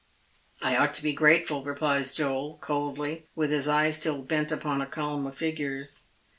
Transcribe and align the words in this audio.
"I 0.63 0.77
ought 0.77 0.95
to 0.95 1.03
be 1.03 1.13
grateful," 1.13 1.63
replies 1.63 2.11
Joel, 2.11 2.57
coldly, 2.59 3.27
with 3.35 3.51
his 3.51 3.67
eyes 3.67 3.97
still 3.99 4.23
bent 4.23 4.51
upon 4.51 4.81
a 4.81 4.87
column 4.87 5.27
of 5.27 5.37
figures. 5.37 6.05